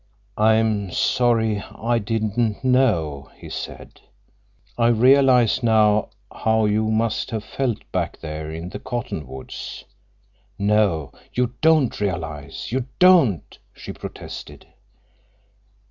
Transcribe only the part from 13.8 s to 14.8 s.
protested.